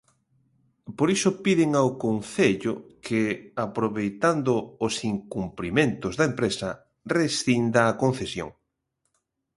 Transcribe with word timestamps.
Por 0.97 1.07
iso 1.15 1.29
piden 1.43 1.69
ao 1.75 1.89
Concello 2.05 2.73
que, 3.05 3.23
aproveitando 3.67 4.53
os 4.85 4.95
"incumprimentos" 5.13 6.13
da 6.19 6.25
empresa, 6.31 6.69
rescinda 7.17 7.81
a 7.85 7.97
concesión. 8.01 8.49